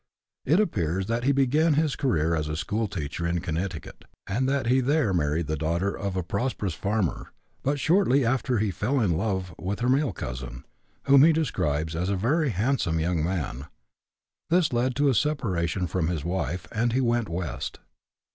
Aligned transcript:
It 0.45 0.59
appears 0.59 1.05
that 1.05 1.25
he 1.25 1.31
began 1.31 1.75
his 1.75 1.95
career 1.95 2.33
as 2.33 2.47
a 2.47 2.55
schoolteacher 2.57 3.27
in 3.27 3.39
Connecticut, 3.39 4.03
and 4.25 4.49
that 4.49 4.65
he 4.65 4.79
there 4.79 5.13
married 5.13 5.45
the 5.45 5.55
daughter 5.55 5.95
of 5.95 6.15
a 6.17 6.23
prosperous 6.23 6.73
farmer; 6.73 7.31
but 7.61 7.79
shortly 7.79 8.25
after 8.25 8.57
he 8.57 8.71
"fell 8.71 8.99
in 8.99 9.15
love" 9.15 9.53
with 9.59 9.81
her 9.81 9.89
male 9.89 10.11
cousin, 10.11 10.65
whom 11.03 11.23
he 11.23 11.31
describes 11.31 11.95
as 11.95 12.09
a 12.09 12.15
very 12.15 12.49
handsome 12.49 12.99
young 12.99 13.23
man. 13.23 13.67
This 14.49 14.73
led 14.73 14.95
to 14.95 15.07
a 15.09 15.13
separation 15.13 15.85
from 15.85 16.07
his 16.07 16.25
wife, 16.25 16.65
and 16.71 16.93
he 16.93 16.99
went 17.01 17.29
West. 17.29 17.77